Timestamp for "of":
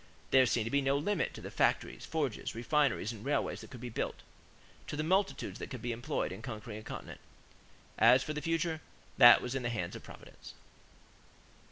9.95-10.01